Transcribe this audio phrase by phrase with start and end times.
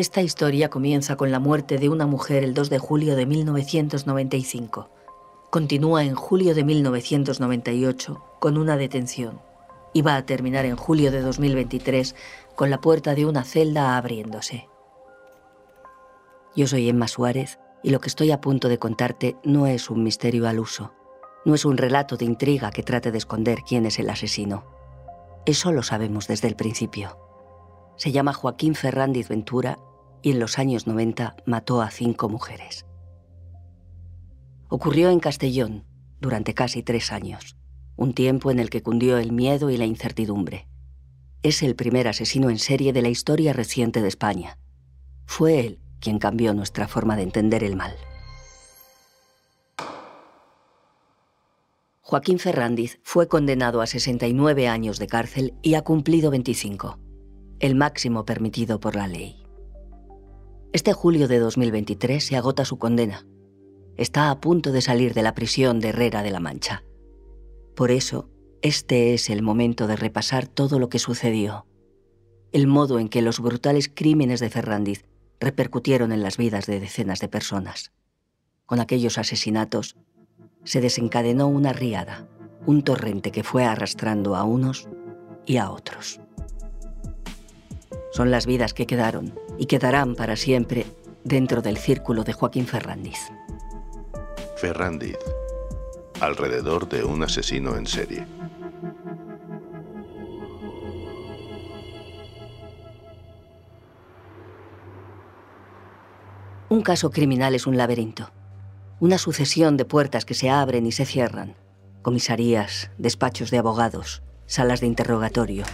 [0.00, 4.88] Esta historia comienza con la muerte de una mujer el 2 de julio de 1995.
[5.50, 9.42] Continúa en julio de 1998 con una detención
[9.92, 12.14] y va a terminar en julio de 2023
[12.56, 14.70] con la puerta de una celda abriéndose.
[16.56, 20.02] Yo soy Emma Suárez y lo que estoy a punto de contarte no es un
[20.02, 20.94] misterio al uso,
[21.44, 24.64] no es un relato de intriga que trate de esconder quién es el asesino.
[25.46, 27.18] Eso lo sabemos desde el principio.
[27.96, 29.78] Se llama Joaquín Ferrandiz Ventura
[30.22, 32.86] y en los años 90 mató a cinco mujeres.
[34.68, 35.84] Ocurrió en Castellón
[36.20, 37.56] durante casi tres años,
[37.96, 40.68] un tiempo en el que cundió el miedo y la incertidumbre.
[41.42, 44.58] Es el primer asesino en serie de la historia reciente de España.
[45.26, 47.94] Fue él quien cambió nuestra forma de entender el mal.
[52.10, 56.98] Joaquín Ferrandiz fue condenado a 69 años de cárcel y ha cumplido 25,
[57.60, 59.36] el máximo permitido por la ley.
[60.72, 63.28] Este julio de 2023 se agota su condena.
[63.96, 66.82] Está a punto de salir de la prisión de Herrera de la Mancha.
[67.76, 68.28] Por eso,
[68.60, 71.64] este es el momento de repasar todo lo que sucedió.
[72.50, 75.04] El modo en que los brutales crímenes de Ferrandiz
[75.38, 77.92] repercutieron en las vidas de decenas de personas.
[78.66, 79.96] Con aquellos asesinatos,
[80.64, 82.26] se desencadenó una riada,
[82.66, 84.88] un torrente que fue arrastrando a unos
[85.46, 86.20] y a otros.
[88.12, 90.86] Son las vidas que quedaron y quedarán para siempre
[91.24, 93.18] dentro del círculo de Joaquín Ferrandiz.
[94.56, 95.18] Ferrandiz,
[96.20, 98.26] alrededor de un asesino en serie.
[106.68, 108.30] Un caso criminal es un laberinto,
[109.00, 111.54] una sucesión de puertas que se abren y se cierran,
[112.02, 115.64] comisarías, despachos de abogados, salas de interrogatorio,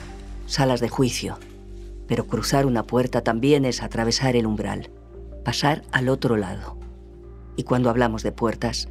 [0.46, 1.38] salas de juicio,
[2.06, 4.90] pero cruzar una puerta también es atravesar el umbral,
[5.44, 6.78] pasar al otro lado.
[7.56, 8.88] Y cuando hablamos de puertas,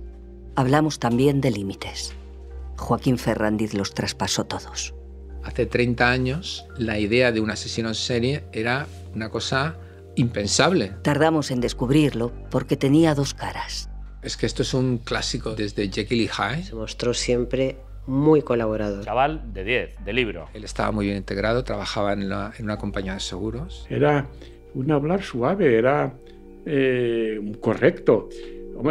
[0.56, 2.14] hablamos también de límites.
[2.78, 4.94] Joaquín Ferrandiz los traspasó todos.
[5.44, 9.78] Hace 30 años, la idea de un asesino en serie era una cosa
[10.16, 10.92] impensable.
[11.04, 13.90] Tardamos en descubrirlo porque tenía dos caras.
[14.26, 16.64] Es que esto es un clásico desde Jekyll y Hyde.
[16.64, 17.78] Se mostró siempre
[18.08, 19.06] muy colaborador.
[19.06, 20.50] Chaval de 10, de libro.
[20.56, 23.86] Él estaba muy bien integrado, trabajaba en, una compañía de seguros.
[23.88, 24.28] Era
[24.74, 26.16] un hablar suave, era
[26.66, 28.30] eh, correcto.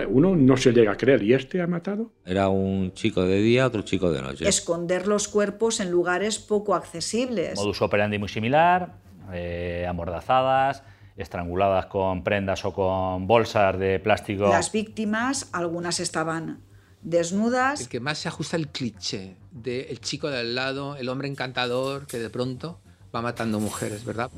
[0.08, 2.12] uno no se llega a creer, ¿y este ha matado?
[2.24, 4.48] Era un chico de día, otro chico de noche.
[4.48, 7.56] Esconder los cuerpos en lugares poco accesibles.
[7.56, 9.00] Modus operandi muy similar,
[9.32, 10.84] eh, amordazadas,
[11.16, 14.48] estranguladas con prendas o con bolsas de plástico.
[14.48, 16.60] Las víctimas, algunas estaban
[17.02, 17.82] desnudas.
[17.82, 22.06] El que más se ajusta al cliché del chico de al lado, el hombre encantador
[22.06, 22.80] que de pronto
[23.14, 24.30] va matando mujeres, ¿verdad?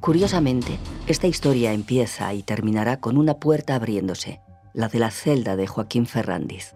[0.00, 0.78] Curiosamente,
[1.08, 4.40] esta historia empieza y terminará con una puerta abriéndose,
[4.72, 6.74] la de la celda de Joaquín Ferrandiz.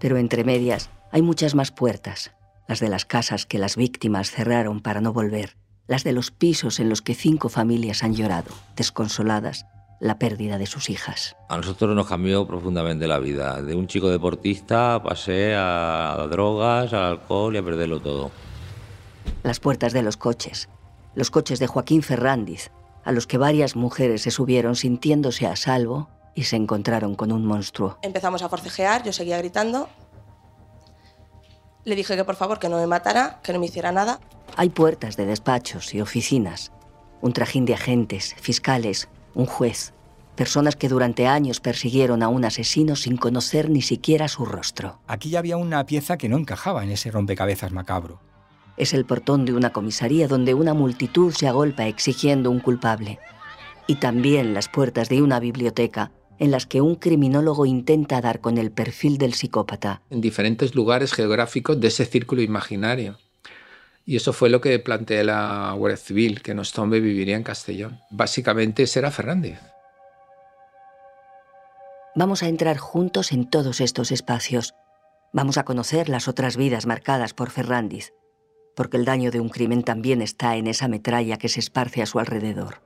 [0.00, 2.32] Pero entre medias hay muchas más puertas,
[2.66, 6.80] las de las casas que las víctimas cerraron para no volver, las de los pisos
[6.80, 9.66] en los que cinco familias han llorado, desconsoladas,
[10.00, 11.36] la pérdida de sus hijas.
[11.48, 13.62] A nosotros nos cambió profundamente la vida.
[13.62, 18.30] De un chico deportista pasé a drogas, al alcohol y a perderlo todo.
[19.42, 20.68] Las puertas de los coches,
[21.14, 22.70] los coches de Joaquín Ferrandiz,
[23.04, 27.44] a los que varias mujeres se subieron sintiéndose a salvo y se encontraron con un
[27.44, 27.98] monstruo.
[28.02, 29.88] Empezamos a forcejear, yo seguía gritando.
[31.84, 34.18] Le dije que por favor que no me matara, que no me hiciera nada.
[34.56, 36.70] Hay puertas de despachos y oficinas,
[37.20, 39.92] un trajín de agentes, fiscales, un juez,
[40.36, 45.00] personas que durante años persiguieron a un asesino sin conocer ni siquiera su rostro.
[45.08, 48.20] Aquí ya había una pieza que no encajaba en ese rompecabezas macabro.
[48.76, 53.18] Es el portón de una comisaría donde una multitud se agolpa exigiendo un culpable.
[53.88, 58.58] Y también las puertas de una biblioteca en las que un criminólogo intenta dar con
[58.58, 60.02] el perfil del psicópata.
[60.10, 63.18] En diferentes lugares geográficos de ese círculo imaginario.
[64.06, 68.00] Y eso fue lo que planteé la Guardia Civil, que nuestro hombre viviría en Castellón.
[68.10, 69.58] Básicamente será Fernández.
[72.14, 74.74] Vamos a entrar juntos en todos estos espacios.
[75.32, 78.12] Vamos a conocer las otras vidas marcadas por Fernández,
[78.76, 82.06] porque el daño de un crimen también está en esa metralla que se esparce a
[82.06, 82.82] su alrededor.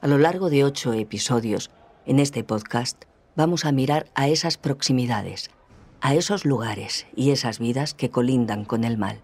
[0.00, 1.72] A lo largo de ocho episodios,
[2.06, 3.02] en este podcast,
[3.34, 5.50] vamos a mirar a esas proximidades,
[6.00, 9.20] a esos lugares y esas vidas que colindan con el mal.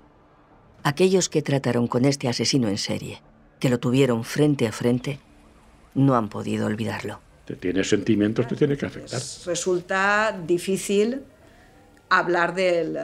[0.83, 3.23] Aquellos que trataron con este asesino en serie,
[3.61, 5.21] que lo tuvieron frente a frente,
[5.95, 7.21] no han podido olvidarlo.
[7.45, 9.21] Te tienes sentimientos, te tiene que afectar.
[9.47, 11.23] Resulta difícil
[12.09, 12.99] hablar del,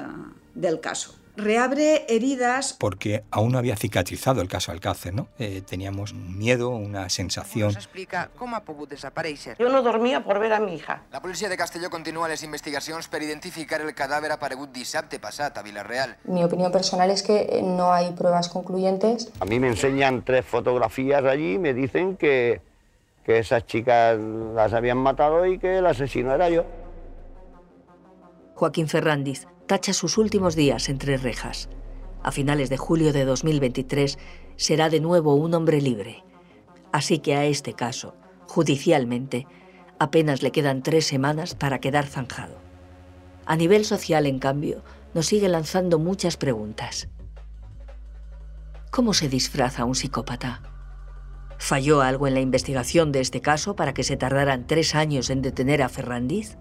[0.54, 2.76] del caso reabre heridas.
[2.78, 5.28] Porque aún no había cicatrizado el caso Alcácer, ¿no?
[5.38, 7.72] Eh, teníamos miedo, una sensación.
[7.72, 9.56] explica cómo ha podido desaparecer?
[9.58, 11.02] Yo no dormía por ver a mi hija.
[11.10, 15.62] La policía de Castelló continúa las investigaciones para identificar el cadáver aparegut dissabte passat a
[15.62, 16.16] Villarreal.
[16.24, 19.32] Mi opinión personal es que no hay pruebas concluyentes.
[19.40, 22.60] A mí me enseñan tres fotografías allí y me dicen que,
[23.24, 26.64] que esas chicas las habían matado y que el asesino era yo.
[28.54, 31.68] Joaquín Ferrandiz tacha sus últimos días entre rejas.
[32.24, 34.18] A finales de julio de 2023
[34.56, 36.24] será de nuevo un hombre libre.
[36.90, 38.16] Así que a este caso,
[38.48, 39.46] judicialmente,
[40.00, 42.56] apenas le quedan tres semanas para quedar zanjado.
[43.46, 44.82] A nivel social, en cambio,
[45.14, 47.08] nos sigue lanzando muchas preguntas.
[48.90, 50.62] ¿Cómo se disfraza un psicópata?
[51.58, 55.42] ¿Falló algo en la investigación de este caso para que se tardaran tres años en
[55.42, 56.58] detener a Ferrandiz?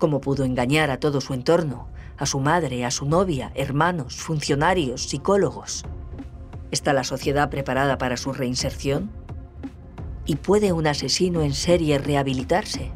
[0.00, 5.08] ¿Cómo pudo engañar a todo su entorno, a su madre, a su novia, hermanos, funcionarios,
[5.08, 5.84] psicólogos?
[6.70, 9.10] ¿Está la sociedad preparada para su reinserción?
[10.24, 12.92] ¿Y puede un asesino en serie rehabilitarse?